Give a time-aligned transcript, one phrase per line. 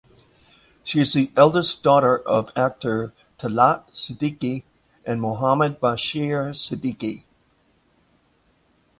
[0.83, 4.63] She is the eldest daughter of actor Talat Siddiqui
[5.05, 7.21] and Mohammad Bashir Siddiqui.